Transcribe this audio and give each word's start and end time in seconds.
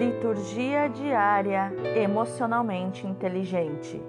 Liturgia 0.00 0.88
diária 0.88 1.70
emocionalmente 1.94 3.06
inteligente. 3.06 4.02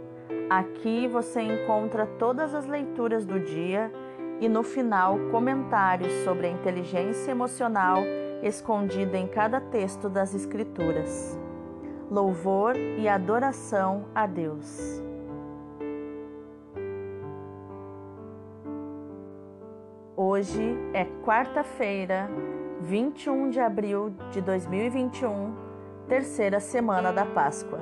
Aqui 0.49 1.05
você 1.05 1.41
encontra 1.41 2.05
todas 2.05 2.55
as 2.55 2.65
leituras 2.65 3.25
do 3.25 3.37
dia 3.37 3.91
e 4.39 4.47
no 4.47 4.63
final 4.63 5.19
comentários 5.31 6.13
sobre 6.23 6.47
a 6.47 6.49
inteligência 6.49 7.31
emocional 7.31 8.01
escondida 8.41 9.17
em 9.17 9.27
cada 9.27 9.59
texto 9.59 10.07
das 10.07 10.33
Escrituras. 10.33 11.37
Louvor 12.09 12.77
e 12.77 13.09
adoração 13.09 14.05
a 14.15 14.25
Deus. 14.25 15.03
Hoje 20.15 20.73
é 20.93 21.03
quarta-feira, 21.25 22.29
21 22.79 23.49
de 23.49 23.59
abril 23.59 24.13
de 24.31 24.39
2021 24.39 25.70
terceira 26.11 26.59
semana 26.59 27.13
da 27.13 27.25
Páscoa. 27.25 27.79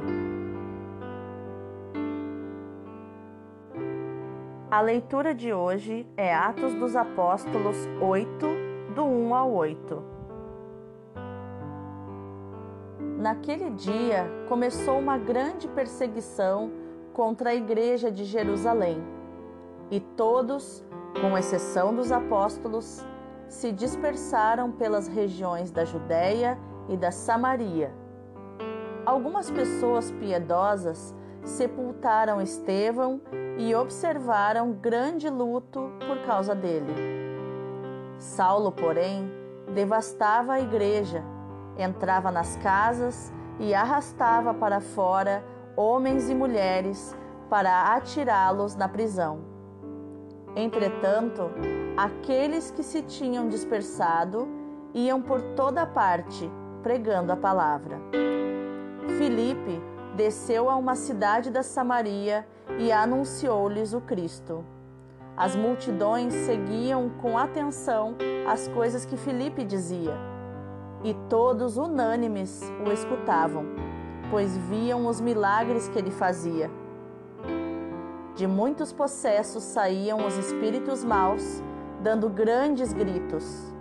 A 4.69 4.81
leitura 4.81 5.33
de 5.33 5.52
hoje 5.52 6.05
é 6.15 6.31
Atos 6.31 6.75
dos 6.75 6.95
Apóstolos 6.95 7.75
8, 7.99 8.45
do 8.93 9.03
1 9.03 9.33
ao 9.33 9.52
8. 9.52 10.03
Naquele 13.17 13.71
dia 13.71 14.27
começou 14.47 14.99
uma 14.99 15.17
grande 15.17 15.67
perseguição 15.67 16.71
contra 17.11 17.49
a 17.49 17.55
igreja 17.55 18.11
de 18.11 18.25
Jerusalém, 18.25 19.02
e 19.89 19.99
todos, 19.99 20.85
com 21.19 21.35
exceção 21.35 21.95
dos 21.95 22.11
apóstolos, 22.11 23.03
se 23.47 23.71
dispersaram 23.71 24.71
pelas 24.71 25.07
regiões 25.07 25.71
da 25.71 25.83
Judéia 25.83 26.59
e 26.88 26.95
da 26.95 27.09
Samaria 27.09 27.91
algumas 29.09 29.49
pessoas 29.49 30.11
piedosas 30.11 31.15
sepultaram 31.43 32.39
Estevão 32.39 33.19
e 33.57 33.73
observaram 33.73 34.71
grande 34.71 35.27
luto 35.29 35.91
por 36.07 36.19
causa 36.25 36.53
dele. 36.53 36.93
Saulo, 38.19 38.71
porém, 38.71 39.31
devastava 39.73 40.53
a 40.53 40.61
igreja, 40.61 41.23
entrava 41.77 42.31
nas 42.31 42.55
casas 42.57 43.33
e 43.59 43.73
arrastava 43.73 44.53
para 44.53 44.80
fora 44.80 45.43
homens 45.75 46.30
e 46.30 46.35
mulheres 46.35 47.15
para 47.49 47.95
atirá-los 47.95 48.75
na 48.75 48.87
prisão. 48.87 49.39
Entretanto, 50.55 51.49
aqueles 51.97 52.69
que 52.69 52.83
se 52.83 53.02
tinham 53.02 53.47
dispersado 53.47 54.47
iam 54.93 55.21
por 55.21 55.41
toda 55.55 55.85
parte 55.85 56.49
pregando 56.83 57.31
a 57.31 57.37
palavra. 57.37 57.99
Filipe 59.09 59.81
desceu 60.15 60.69
a 60.69 60.75
uma 60.75 60.95
cidade 60.95 61.49
da 61.49 61.63
Samaria 61.63 62.45
e 62.77 62.91
anunciou-lhes 62.91 63.93
o 63.93 64.02
Cristo. 64.02 64.63
As 65.35 65.55
multidões 65.55 66.33
seguiam 66.33 67.09
com 67.21 67.37
atenção 67.37 68.15
as 68.47 68.67
coisas 68.67 69.05
que 69.05 69.15
Filipe 69.15 69.63
dizia, 69.63 70.13
e 71.03 71.13
todos 71.30 71.77
unânimes 71.77 72.61
o 72.85 72.91
escutavam, 72.91 73.65
pois 74.30 74.57
viam 74.57 75.07
os 75.07 75.21
milagres 75.21 75.87
que 75.87 75.97
ele 75.97 76.11
fazia. 76.11 76.69
De 78.35 78.45
muitos 78.47 78.91
possessos 78.91 79.63
saíam 79.63 80.25
os 80.25 80.37
espíritos 80.37 81.03
maus, 81.03 81.63
dando 82.02 82.30
grandes 82.30 82.91
gritos. 82.91 83.73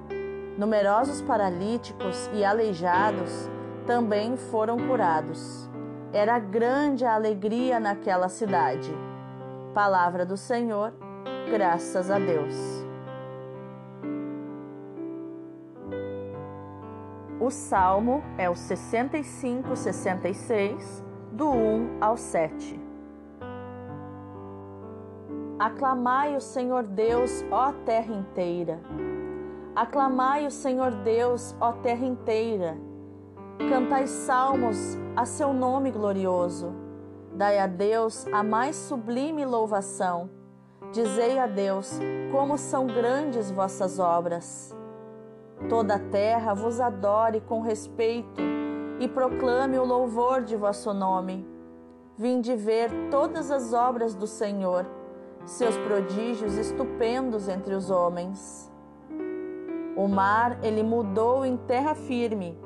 Numerosos 0.56 1.20
paralíticos 1.22 2.28
e 2.32 2.44
aleijados 2.44 3.48
também 3.88 4.36
foram 4.36 4.76
curados. 4.76 5.66
Era 6.12 6.38
grande 6.38 7.06
a 7.06 7.14
alegria 7.14 7.80
naquela 7.80 8.28
cidade. 8.28 8.92
Palavra 9.72 10.26
do 10.26 10.36
Senhor, 10.36 10.92
graças 11.50 12.10
a 12.10 12.18
Deus. 12.18 12.54
O 17.40 17.50
salmo 17.50 18.22
é 18.36 18.50
o 18.50 18.54
65, 18.54 19.74
66, 19.74 21.02
do 21.32 21.48
1 21.48 21.96
ao 21.98 22.18
7. 22.18 22.78
Aclamai 25.58 26.36
o 26.36 26.42
Senhor 26.42 26.82
Deus, 26.82 27.42
ó 27.50 27.72
terra 27.86 28.12
inteira. 28.12 28.80
Aclamai 29.74 30.46
o 30.46 30.50
Senhor 30.50 30.90
Deus, 30.90 31.56
ó 31.58 31.72
terra 31.72 32.04
inteira 32.04 32.87
Cantai 33.58 34.06
salmos 34.06 34.96
a 35.16 35.26
seu 35.26 35.52
nome 35.52 35.90
glorioso. 35.90 36.72
Dai 37.34 37.58
a 37.58 37.66
Deus 37.66 38.24
a 38.32 38.42
mais 38.42 38.76
sublime 38.76 39.44
louvação. 39.44 40.30
Dizei 40.92 41.40
a 41.40 41.46
Deus 41.46 41.98
como 42.30 42.56
são 42.56 42.86
grandes 42.86 43.50
vossas 43.50 43.98
obras. 43.98 44.74
Toda 45.68 45.96
a 45.96 45.98
terra 45.98 46.54
vos 46.54 46.78
adore 46.80 47.40
com 47.40 47.60
respeito 47.60 48.40
e 49.00 49.08
proclame 49.08 49.76
o 49.76 49.84
louvor 49.84 50.42
de 50.42 50.56
vosso 50.56 50.94
nome. 50.94 51.44
Vinde 52.16 52.54
ver 52.54 52.90
todas 53.10 53.50
as 53.50 53.72
obras 53.72 54.14
do 54.14 54.26
Senhor, 54.26 54.86
seus 55.44 55.76
prodígios 55.78 56.54
estupendos 56.56 57.48
entre 57.48 57.74
os 57.74 57.90
homens. 57.90 58.72
O 59.96 60.06
mar 60.06 60.58
ele 60.62 60.84
mudou 60.84 61.44
em 61.44 61.56
terra 61.56 61.94
firme 61.96 62.56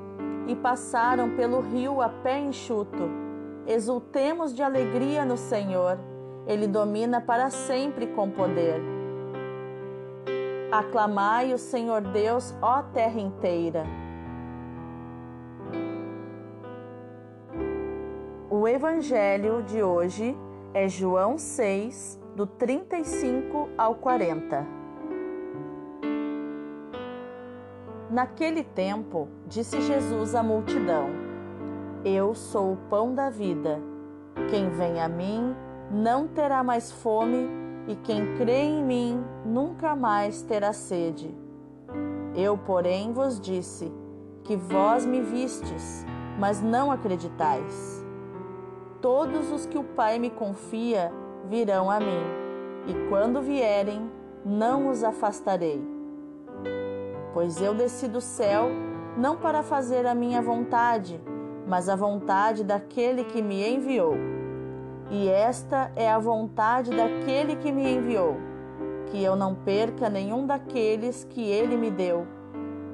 e 0.47 0.57
passaram 0.57 1.37
pelo 1.37 1.61
rio 1.61 2.01
a 2.01 2.09
pé 2.09 2.39
enxuto. 2.39 3.11
Exultemos 3.67 4.55
de 4.55 4.63
alegria 4.63 5.25
no 5.25 5.37
Senhor, 5.37 5.99
Ele 6.47 6.67
domina 6.67 7.21
para 7.21 7.51
sempre 7.51 8.07
com 8.09 8.31
poder. 8.31 8.81
Aclamai 10.71 11.53
o 11.53 11.59
Senhor 11.59 12.01
Deus, 12.01 12.55
ó 12.61 12.83
terra 12.83 13.21
inteira. 13.21 13.85
O 18.51 18.67
Evangelho 18.67 19.63
de 19.63 19.83
hoje 19.83 20.37
é 20.75 20.89
João 20.89 21.39
6, 21.39 22.21
do 22.35 22.47
35 22.47 23.69
ao 23.77 23.95
40. 23.97 24.82
Naquele 28.13 28.63
tempo, 28.63 29.27
disse 29.47 29.81
Jesus 29.81 30.35
à 30.35 30.43
multidão: 30.43 31.09
Eu 32.05 32.35
sou 32.35 32.75
o 32.75 32.77
pão 32.91 33.15
da 33.15 33.31
vida. 33.31 33.81
Quem 34.51 34.69
vem 34.69 35.01
a 35.01 35.09
mim 35.09 35.57
não 35.91 36.29
terá 36.29 36.63
mais 36.63 36.93
fome, 36.93 37.49
e 37.89 37.97
quem 37.97 38.37
crê 38.37 38.65
em 38.65 38.85
mim 38.85 39.25
nunca 39.47 39.97
mais 39.97 40.43
terá 40.43 40.75
sede. 40.75 41.35
Eu, 42.35 42.59
porém, 42.59 43.15
vos 43.15 43.41
disse 43.41 43.91
que 44.45 44.59
vós 44.59 45.07
me 45.07 45.23
vistes, 45.23 46.05
mas 46.39 46.61
não 46.61 46.93
acreditais. 46.93 48.05
Todos 49.01 49.51
os 49.51 49.65
que 49.65 49.79
o 49.79 49.85
Pai 49.85 50.19
me 50.19 50.29
confia 50.29 51.11
virão 51.49 51.91
a 51.91 51.99
mim, 51.99 52.25
e 52.89 53.09
quando 53.09 53.41
vierem, 53.41 54.13
não 54.45 54.91
os 54.91 55.03
afastarei 55.03 55.83
pois 57.33 57.61
eu 57.61 57.75
desci 57.75 58.09
do 58.09 58.21
céu 58.21 58.69
não 59.17 59.37
para 59.37 59.63
fazer 59.63 60.07
a 60.07 60.15
minha 60.15 60.41
vontade, 60.41 61.21
mas 61.67 61.89
a 61.89 61.97
vontade 61.97 62.65
daquele 62.65 63.25
que 63.25 63.43
me 63.43 63.67
enviou. 63.69 64.15
E 65.11 65.29
esta 65.29 65.91
é 65.95 66.11
a 66.11 66.19
vontade 66.19 66.91
daquele 66.91 67.57
que 67.57 67.71
me 67.71 67.95
enviou, 67.95 68.37
que 69.07 69.23
eu 69.23 69.37
não 69.37 69.55
perca 69.55 70.09
nenhum 70.09 70.47
daqueles 70.47 71.25
que 71.25 71.43
ele 71.43 71.77
me 71.77 71.91
deu, 71.91 72.27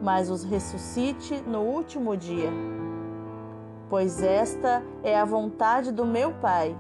mas 0.03 0.29
os 0.29 0.43
ressuscite 0.43 1.43
no 1.47 1.61
último 1.61 2.17
dia. 2.17 2.51
Pois 3.89 4.23
esta 4.23 4.83
é 5.03 5.19
a 5.19 5.25
vontade 5.25 5.93
do 5.93 6.05
meu 6.05 6.33
Pai, 6.33 6.77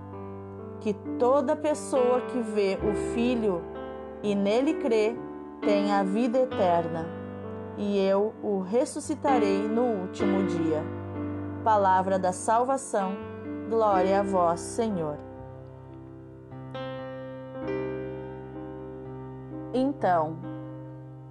que 0.81 0.93
toda 1.19 1.56
pessoa 1.56 2.20
que 2.22 2.40
vê 2.40 2.78
o 2.82 2.94
Filho 3.14 3.62
e 4.22 4.34
nele 4.34 4.75
crê 4.75 5.16
tenha 5.61 6.00
a 6.00 6.02
vida 6.02 6.38
eterna 6.38 7.27
e 7.78 7.96
eu 7.96 8.34
o 8.42 8.60
ressuscitarei 8.60 9.69
no 9.69 9.84
último 10.02 10.44
dia. 10.46 10.82
Palavra 11.62 12.19
da 12.19 12.32
salvação, 12.32 13.16
glória 13.70 14.19
a 14.19 14.22
vós, 14.22 14.60
Senhor. 14.60 15.16
Então, 19.72 20.36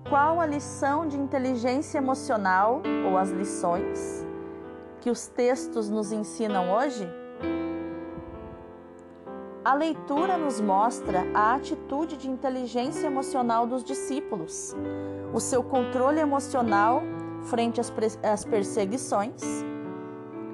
qual 0.08 0.40
a 0.40 0.46
lição 0.46 1.06
de 1.06 1.18
inteligência 1.18 1.98
emocional 1.98 2.82
ou 3.06 3.18
as 3.18 3.30
lições 3.30 4.26
que 5.02 5.10
os 5.10 5.28
textos 5.28 5.90
nos 5.90 6.14
ensinam 6.14 6.72
hoje? 6.72 7.06
A 9.68 9.74
leitura 9.74 10.38
nos 10.38 10.62
mostra 10.62 11.28
a 11.34 11.54
atitude 11.54 12.16
de 12.16 12.30
inteligência 12.30 13.06
emocional 13.06 13.68
dos 13.68 13.84
discípulos, 13.84 14.74
o 15.34 15.42
seu 15.42 15.62
controle 15.62 16.22
emocional 16.22 17.04
frente 17.50 17.82
às, 17.82 18.46
perseguições, 18.46 19.44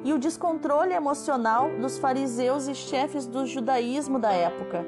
e 0.04 0.12
o 0.12 0.18
descontrole 0.18 0.94
emocional 0.96 1.70
dos 1.80 2.00
fariseus 2.00 2.68
e 2.68 2.74
chefes 2.74 3.28
do 3.28 3.46
judaísmo 3.46 4.18
da 4.18 4.32
época, 4.32 4.84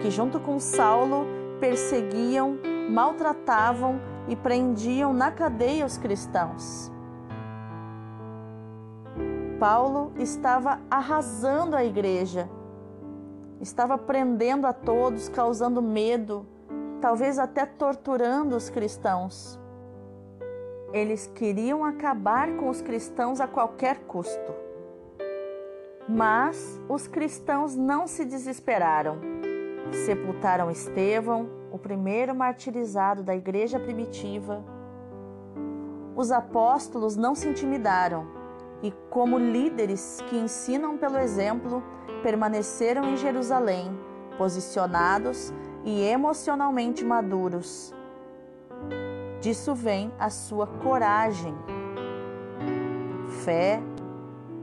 que, 0.00 0.08
junto 0.08 0.38
com 0.38 0.60
Saulo, 0.60 1.26
perseguiam, 1.58 2.56
maltratavam 2.88 4.00
e 4.28 4.36
prendiam 4.36 5.12
na 5.12 5.32
cadeia 5.32 5.84
os 5.84 5.98
cristãos. 5.98 6.92
Paulo 9.58 10.12
estava 10.16 10.78
arrasando 10.88 11.74
a 11.74 11.84
igreja, 11.84 12.48
estava 13.64 13.98
prendendo 13.98 14.66
a 14.66 14.72
todos, 14.72 15.28
causando 15.28 15.82
medo, 15.82 16.46
talvez 17.00 17.38
até 17.38 17.66
torturando 17.66 18.54
os 18.54 18.70
cristãos. 18.70 19.58
Eles 20.92 21.26
queriam 21.26 21.84
acabar 21.84 22.56
com 22.56 22.68
os 22.68 22.80
cristãos 22.80 23.40
a 23.40 23.48
qualquer 23.48 24.00
custo. 24.06 24.54
Mas 26.08 26.80
os 26.88 27.08
cristãos 27.08 27.74
não 27.74 28.06
se 28.06 28.24
desesperaram. 28.24 29.18
Sepultaram 30.04 30.70
Estevão, 30.70 31.48
o 31.72 31.78
primeiro 31.78 32.34
martirizado 32.34 33.22
da 33.22 33.34
igreja 33.34 33.80
primitiva. 33.80 34.62
Os 36.14 36.30
apóstolos 36.30 37.16
não 37.16 37.34
se 37.34 37.48
intimidaram 37.48 38.43
e, 38.84 38.92
como 39.10 39.36
líderes 39.36 40.22
que 40.28 40.36
ensinam 40.36 40.96
pelo 40.96 41.18
exemplo, 41.18 41.82
permaneceram 42.22 43.08
em 43.08 43.16
Jerusalém, 43.16 43.90
posicionados 44.38 45.52
e 45.84 46.00
emocionalmente 46.02 47.04
maduros 47.04 47.92
Disso 49.44 49.74
vem 49.74 50.10
a 50.18 50.30
sua 50.30 50.66
coragem, 50.66 51.54
fé, 53.44 53.78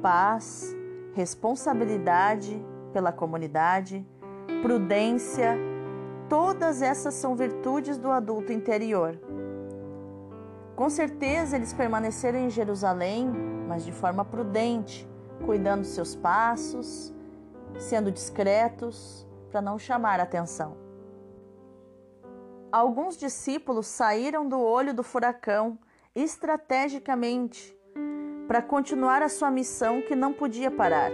paz, 0.01 0.75
responsabilidade 1.13 2.59
pela 2.91 3.11
comunidade, 3.11 4.03
prudência, 4.63 5.55
todas 6.27 6.81
essas 6.81 7.13
são 7.13 7.35
virtudes 7.35 7.99
do 7.99 8.09
adulto 8.09 8.51
interior. 8.51 9.19
Com 10.81 10.89
certeza 10.89 11.57
eles 11.57 11.73
permaneceram 11.73 12.39
em 12.39 12.49
Jerusalém, 12.49 13.31
mas 13.67 13.85
de 13.85 13.91
forma 13.91 14.25
prudente, 14.25 15.07
cuidando 15.45 15.85
seus 15.85 16.15
passos, 16.15 17.13
sendo 17.77 18.11
discretos 18.11 19.27
para 19.51 19.61
não 19.61 19.77
chamar 19.77 20.19
atenção 20.19 20.75
alguns 22.71 23.15
discípulos 23.15 23.85
saíram 23.85 24.47
do 24.47 24.59
olho 24.59 24.91
do 24.91 25.03
furacão 25.03 25.77
estrategicamente 26.15 27.77
para 28.47 28.61
continuar 28.61 29.21
a 29.21 29.29
sua 29.29 29.51
missão 29.51 30.01
que 30.01 30.15
não 30.15 30.33
podia 30.33 30.71
parar 30.71 31.11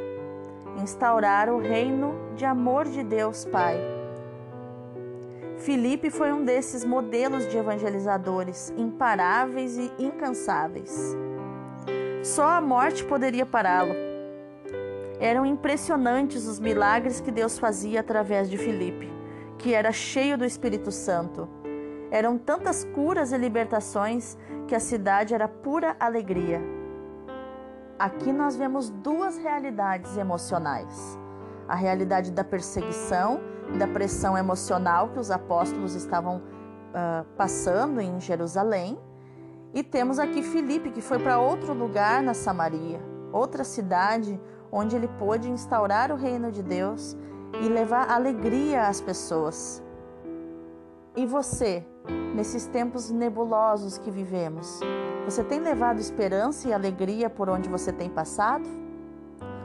instaurar 0.80 1.50
o 1.50 1.60
reino 1.60 2.14
de 2.36 2.46
amor 2.46 2.86
de 2.86 3.04
Deus 3.04 3.44
Pai. 3.44 3.97
Filipe 5.68 6.10
foi 6.10 6.32
um 6.32 6.46
desses 6.46 6.86
modelos 6.86 7.46
de 7.50 7.58
evangelizadores 7.58 8.74
imparáveis 8.78 9.78
e 9.78 9.92
incansáveis. 10.00 11.14
Só 12.24 12.52
a 12.52 12.62
morte 12.62 13.04
poderia 13.04 13.46
pará-lo. 13.46 13.94
Eram 15.20 15.46
impressionantes 15.46 16.48
os 16.48 16.58
milagres 16.58 17.20
que 17.20 17.32
Deus 17.32 17.60
fazia 17.60 18.00
através 18.00 18.50
de 18.50 18.58
Filipe 18.58 19.12
que 19.58 19.74
era 19.74 19.92
cheio 19.92 20.38
do 20.38 20.46
Espírito 20.46 20.90
Santo. 20.90 21.50
Eram 22.12 22.38
tantas 22.38 22.86
curas 22.86 23.34
e 23.34 23.38
libertações 23.38 24.38
que 24.70 24.76
a 24.76 24.80
cidade 24.80 25.34
era 25.34 25.50
pura 25.50 25.98
alegria. 26.00 26.62
Aqui 28.00 28.32
nós 28.32 28.56
vemos 28.56 28.90
duas 28.90 29.38
realidades 29.38 30.16
emocionais: 30.16 31.20
a 31.68 31.76
realidade 31.76 32.32
da 32.32 32.44
perseguição, 32.44 33.40
da 33.78 33.88
pressão 33.88 34.38
emocional 34.38 35.10
que 35.10 35.20
os 35.20 35.30
apóstolos 35.30 35.96
estavam 35.96 36.38
uh, 36.38 37.26
passando 37.36 38.00
em 38.00 38.20
Jerusalém, 38.20 38.98
e 39.74 39.84
temos 39.84 40.18
aqui 40.18 40.42
Filipe, 40.42 40.90
que 40.90 41.02
foi 41.02 41.20
para 41.20 41.40
outro 41.40 41.74
lugar 41.74 42.24
na 42.24 42.34
Samaria, 42.34 43.00
outra 43.32 43.64
cidade 43.64 44.40
onde 44.72 44.96
ele 44.96 45.08
pôde 45.20 45.50
instaurar 45.50 46.12
o 46.12 46.16
reino 46.16 46.52
de 46.52 46.64
Deus 46.64 47.16
e 47.62 47.68
levar 47.68 48.10
alegria 48.10 48.88
às 48.88 49.02
pessoas. 49.02 49.84
E 51.16 51.26
você, 51.26 51.86
nesses 52.36 52.66
tempos 52.66 53.10
nebulosos 53.10 53.98
que 53.98 54.12
vivemos, 54.12 54.80
você 55.26 55.44
tem 55.44 55.60
levado 55.60 56.00
esperança 56.00 56.68
e 56.68 56.74
alegria 56.74 57.30
por 57.30 57.50
onde 57.50 57.68
você 57.70 57.92
tem 57.92 58.10
passado? 58.10 58.68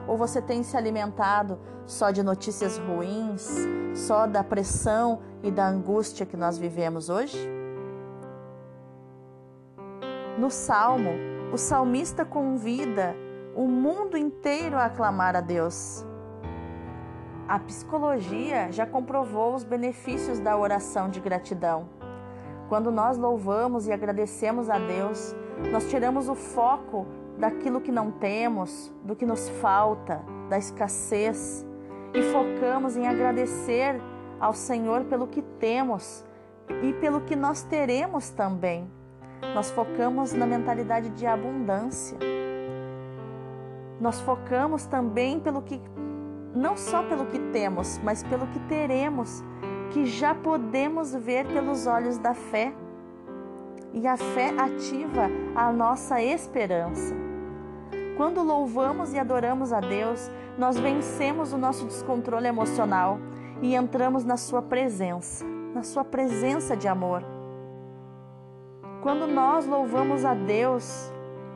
Ou 0.06 0.16
você 0.16 0.43
tem 0.43 0.62
se 0.62 0.76
alimentado 0.76 1.58
só 1.87 2.10
de 2.10 2.22
notícias 2.22 2.78
ruins, 2.78 3.49
só 3.94 4.26
da 4.26 4.43
pressão 4.43 5.20
e 5.43 5.50
da 5.50 5.66
angústia 5.66 6.26
que 6.26 6.37
nós 6.37 6.58
vivemos 6.58 7.08
hoje? 7.08 7.38
No 10.38 10.50
Salmo, 10.50 11.10
o 11.52 11.58
salmista 11.58 12.25
convida 12.25 13.14
o 13.54 13.66
mundo 13.66 14.16
inteiro 14.16 14.76
a 14.76 14.87
aclamar 14.87 15.37
a 15.37 15.40
Deus. 15.40 16.04
A 17.46 17.58
psicologia 17.58 18.72
já 18.72 18.87
comprovou 18.87 19.54
os 19.54 19.62
benefícios 19.62 20.40
da 20.40 20.56
oração 20.56 21.10
de 21.10 21.20
gratidão. 21.20 21.87
Quando 22.69 22.90
nós 22.90 23.19
louvamos 23.19 23.87
e 23.87 23.93
agradecemos 23.93 24.70
a 24.70 24.78
Deus, 24.78 25.34
nós 25.70 25.90
tiramos 25.90 26.31
o 26.31 26.34
foco 26.34 27.06
daquilo 27.43 27.81
que 27.81 27.91
não 27.91 28.12
temos, 28.12 28.93
do 29.03 29.17
que 29.17 29.27
nos 29.27 29.49
falta, 29.49 30.23
da 30.49 30.56
escassez 30.56 31.67
e 32.15 32.23
focamos 32.23 32.97
em 32.97 33.09
agradecer 33.09 34.00
ao 34.39 34.53
Senhor 34.53 35.03
pelo 35.06 35.27
que 35.27 35.43
temos 35.59 36.25
e 36.85 36.93
pelo 36.93 37.23
que 37.23 37.35
nós 37.35 37.65
teremos 37.65 38.31
também. 38.31 38.89
Nós 39.56 39.73
focamos 39.73 40.33
na 40.33 40.47
mentalidade 40.47 41.11
de 41.11 41.27
abundância. 41.27 42.17
Nós 44.00 44.21
focamos 44.21 44.87
também 44.87 45.41
pelo 45.41 45.62
que 45.62 45.81
não 46.55 46.77
só 46.77 47.03
pelo 47.03 47.27
que 47.27 47.41
temos, 47.50 47.99
mas 48.05 48.23
pelo 48.23 48.47
que 48.47 48.61
teremos, 48.69 49.43
que 49.91 50.06
já 50.06 50.33
podemos 50.33 51.12
ver 51.12 51.45
pelos 51.49 51.88
olhos 51.88 52.19
da 52.19 52.35
fé. 52.35 52.73
E 53.93 54.06
a 54.06 54.17
fé 54.17 54.55
ativa 54.56 55.28
a 55.57 55.73
nossa 55.73 56.23
esperança. 56.23 57.22
Quando 58.16 58.42
louvamos 58.42 59.14
e 59.14 59.19
adoramos 59.19 59.73
a 59.73 59.81
Deus, 59.81 60.31
nós 60.59 60.78
vencemos 60.78 61.52
o 61.52 61.59
nosso 61.59 61.87
descontrole 61.87 62.47
emocional 62.47 63.19
e 63.62 63.75
entramos 63.75 64.23
na 64.25 64.37
Sua 64.37 64.61
presença, 64.61 65.45
na 65.75 65.83
Sua 65.83 66.04
presença 66.04 66.76
de 66.76 66.87
amor. 66.88 67.25
Quando 69.02 69.26
nós 69.26 69.66
louvamos 69.66 70.25
a 70.26 70.35
Deus, 70.35 71.11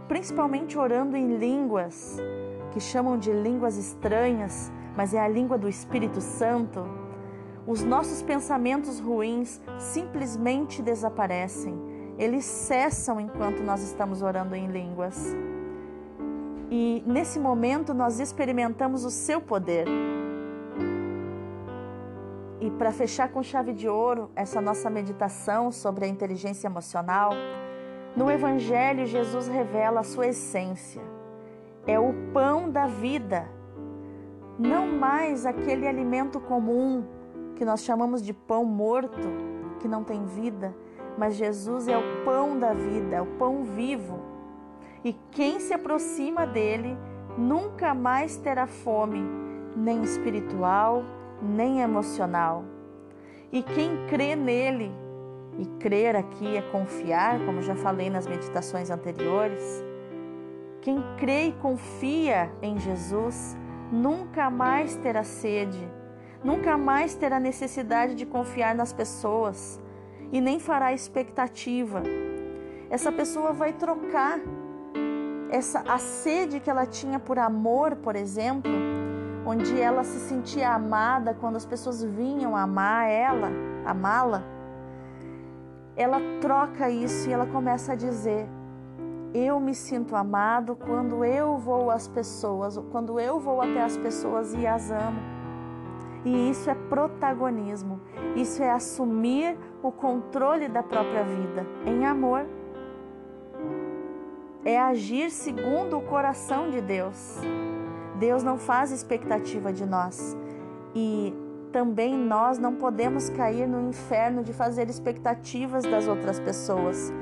principalmente 0.08 0.78
orando 0.78 1.16
em 1.16 1.36
línguas, 1.36 2.16
que 2.72 2.80
chamam 2.80 3.18
de 3.18 3.32
línguas 3.32 3.76
estranhas, 3.76 4.72
mas 4.96 5.12
é 5.12 5.20
a 5.20 5.28
língua 5.28 5.58
do 5.58 5.68
Espírito 5.68 6.22
Santo, 6.22 6.86
os 7.66 7.82
nossos 7.82 8.22
pensamentos 8.22 8.98
ruins 8.98 9.60
simplesmente 9.78 10.80
desaparecem. 10.80 11.78
Eles 12.18 12.44
cessam 12.44 13.20
enquanto 13.20 13.62
nós 13.62 13.82
estamos 13.82 14.22
orando 14.22 14.54
em 14.54 14.68
línguas. 14.68 15.34
E 16.78 17.02
nesse 17.06 17.38
momento 17.38 17.94
nós 17.94 18.20
experimentamos 18.20 19.02
o 19.02 19.10
seu 19.10 19.40
poder. 19.40 19.86
E 22.60 22.70
para 22.72 22.92
fechar 22.92 23.30
com 23.30 23.42
chave 23.42 23.72
de 23.72 23.88
ouro 23.88 24.30
essa 24.36 24.60
nossa 24.60 24.90
meditação 24.90 25.72
sobre 25.72 26.04
a 26.04 26.08
inteligência 26.08 26.66
emocional, 26.66 27.30
no 28.14 28.30
Evangelho 28.30 29.06
Jesus 29.06 29.48
revela 29.48 30.00
a 30.00 30.02
sua 30.02 30.26
essência. 30.26 31.00
É 31.86 31.98
o 31.98 32.12
pão 32.34 32.70
da 32.70 32.86
vida 32.86 33.48
não 34.58 34.86
mais 34.86 35.46
aquele 35.46 35.88
alimento 35.88 36.38
comum 36.40 37.06
que 37.54 37.64
nós 37.64 37.82
chamamos 37.84 38.20
de 38.20 38.34
pão 38.34 38.66
morto, 38.66 39.28
que 39.80 39.88
não 39.88 40.04
tem 40.04 40.26
vida, 40.26 40.76
mas 41.16 41.36
Jesus 41.36 41.88
é 41.88 41.96
o 41.96 42.22
pão 42.22 42.58
da 42.58 42.74
vida, 42.74 43.16
é 43.16 43.22
o 43.22 43.38
pão 43.38 43.64
vivo. 43.64 44.35
E 45.06 45.12
quem 45.30 45.60
se 45.60 45.72
aproxima 45.72 46.44
dele 46.44 46.98
nunca 47.38 47.94
mais 47.94 48.36
terá 48.38 48.66
fome, 48.66 49.22
nem 49.76 50.02
espiritual, 50.02 51.04
nem 51.40 51.80
emocional. 51.80 52.64
E 53.52 53.62
quem 53.62 54.04
crê 54.08 54.34
nele, 54.34 54.90
e 55.60 55.64
crer 55.78 56.16
aqui 56.16 56.56
é 56.56 56.60
confiar, 56.72 57.38
como 57.46 57.62
já 57.62 57.76
falei 57.76 58.10
nas 58.10 58.26
meditações 58.26 58.90
anteriores, 58.90 59.80
quem 60.82 61.00
crê 61.16 61.50
e 61.50 61.52
confia 61.52 62.50
em 62.60 62.76
Jesus, 62.76 63.56
nunca 63.92 64.50
mais 64.50 64.96
terá 64.96 65.22
sede, 65.22 65.88
nunca 66.42 66.76
mais 66.76 67.14
terá 67.14 67.38
necessidade 67.38 68.16
de 68.16 68.26
confiar 68.26 68.74
nas 68.74 68.92
pessoas 68.92 69.80
e 70.32 70.40
nem 70.40 70.58
fará 70.58 70.92
expectativa. 70.92 72.02
Essa 72.90 73.12
pessoa 73.12 73.52
vai 73.52 73.72
trocar 73.72 74.40
essa 75.50 75.82
a 75.86 75.98
sede 75.98 76.60
que 76.60 76.68
ela 76.68 76.86
tinha 76.86 77.18
por 77.18 77.38
amor, 77.38 77.96
por 77.96 78.16
exemplo, 78.16 78.72
onde 79.46 79.80
ela 79.80 80.02
se 80.02 80.18
sentia 80.28 80.72
amada 80.72 81.34
quando 81.34 81.56
as 81.56 81.64
pessoas 81.64 82.02
vinham 82.02 82.56
amar 82.56 83.08
ela, 83.08 83.48
amá-la, 83.84 84.42
ela 85.96 86.18
troca 86.40 86.90
isso 86.90 87.28
e 87.28 87.32
ela 87.32 87.46
começa 87.46 87.92
a 87.92 87.96
dizer: 87.96 88.48
eu 89.32 89.60
me 89.60 89.74
sinto 89.74 90.16
amado 90.16 90.76
quando 90.76 91.24
eu 91.24 91.56
vou 91.56 91.90
às 91.90 92.08
pessoas, 92.08 92.78
quando 92.90 93.20
eu 93.20 93.38
vou 93.38 93.60
até 93.60 93.82
as 93.82 93.96
pessoas 93.96 94.52
e 94.54 94.66
as 94.66 94.90
amo. 94.90 95.36
E 96.24 96.50
isso 96.50 96.68
é 96.68 96.74
protagonismo, 96.74 98.00
isso 98.34 98.60
é 98.60 98.70
assumir 98.70 99.56
o 99.80 99.92
controle 99.92 100.66
da 100.68 100.82
própria 100.82 101.22
vida 101.22 101.64
em 101.84 102.04
amor 102.04 102.44
é 104.66 104.76
agir 104.76 105.30
segundo 105.30 105.96
o 105.96 106.02
coração 106.02 106.68
de 106.68 106.80
Deus. 106.80 107.38
Deus 108.18 108.42
não 108.42 108.58
faz 108.58 108.90
expectativa 108.90 109.72
de 109.72 109.86
nós 109.86 110.36
e 110.92 111.32
também 111.70 112.18
nós 112.18 112.58
não 112.58 112.74
podemos 112.74 113.30
cair 113.30 113.68
no 113.68 113.88
inferno 113.88 114.42
de 114.42 114.52
fazer 114.52 114.90
expectativas 114.90 115.84
das 115.84 116.08
outras 116.08 116.40
pessoas, 116.40 117.12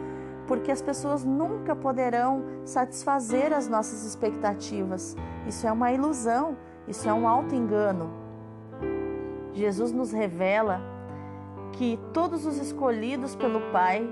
porque 0.46 0.72
as 0.72 0.80
pessoas 0.80 1.22
nunca 1.22 1.76
poderão 1.76 2.44
satisfazer 2.64 3.52
as 3.52 3.68
nossas 3.68 4.06
expectativas. 4.06 5.14
Isso 5.46 5.66
é 5.66 5.72
uma 5.72 5.92
ilusão, 5.92 6.56
isso 6.88 7.06
é 7.06 7.12
um 7.12 7.28
auto-engano. 7.28 8.10
Jesus 9.52 9.92
nos 9.92 10.12
revela 10.12 10.80
que 11.72 11.98
todos 12.14 12.46
os 12.46 12.56
escolhidos 12.56 13.36
pelo 13.36 13.60
Pai 13.70 14.08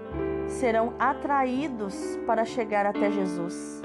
serão 0.53 0.95
atraídos 0.99 2.19
para 2.27 2.45
chegar 2.45 2.87
até 2.87 3.11
Jesus. 3.11 3.83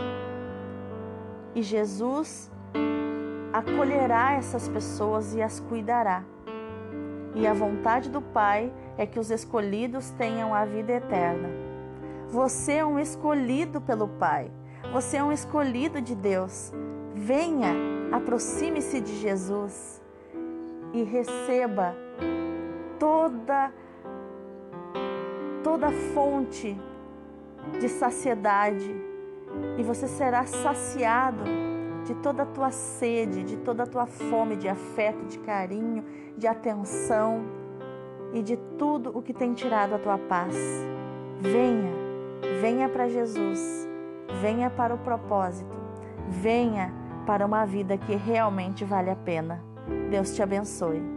E 1.55 1.62
Jesus 1.62 2.51
acolherá 3.51 4.33
essas 4.33 4.67
pessoas 4.67 5.33
e 5.33 5.41
as 5.41 5.59
cuidará. 5.59 6.24
E 7.33 7.47
a 7.47 7.53
vontade 7.53 8.09
do 8.09 8.21
Pai 8.21 8.71
é 8.97 9.05
que 9.05 9.19
os 9.19 9.31
escolhidos 9.31 10.09
tenham 10.12 10.53
a 10.53 10.65
vida 10.65 10.93
eterna. 10.93 11.50
Você 12.29 12.74
é 12.74 12.86
um 12.86 13.00
escolhido 13.00 13.79
pelo 13.79 14.07
Pai. 14.07 14.51
Você 14.91 15.17
é 15.17 15.24
um 15.24 15.31
escolhido 15.31 16.01
de 16.01 16.15
Deus. 16.15 16.71
Venha, 17.13 17.74
aproxime-se 18.12 19.01
de 19.01 19.15
Jesus 19.19 20.01
e 20.93 21.03
receba 21.03 21.95
toda 23.00 23.71
toda 25.64 25.92
fonte 25.92 26.78
de 27.80 27.90
saciedade 27.90 28.96
e 29.78 29.84
você 29.84 30.08
será 30.08 30.46
saciado 30.46 31.44
de 32.06 32.16
toda 32.16 32.44
a 32.44 32.46
tua 32.46 32.72
sede, 32.72 33.44
de 33.44 33.58
toda 33.58 33.84
a 33.84 33.88
tua 33.88 34.06
fome 34.06 34.56
de 34.56 34.70
afeto, 34.70 35.26
de 35.26 35.38
carinho, 35.40 36.04
de 36.38 36.48
atenção 36.48 37.44
e 38.34 38.42
de 38.42 38.56
tudo 38.78 39.12
o 39.18 39.22
que 39.22 39.34
tem 39.34 39.54
tirado 39.54 39.96
a 39.96 40.00
tua 40.00 40.18
paz. 40.18 40.56
Venha, 41.40 41.92
venha 42.62 42.88
para 42.88 43.10
Jesus, 43.10 43.88
venha 44.42 44.70
para 44.70 44.94
o 44.94 44.98
propósito, 44.98 45.78
venha 46.30 46.94
para 47.26 47.46
uma 47.46 47.66
vida 47.66 47.98
que 47.98 48.16
realmente 48.16 48.86
vale 48.86 49.10
a 49.10 49.16
pena. 49.16 49.62
Deus 50.10 50.34
te 50.34 50.42
abençoe. 50.42 51.16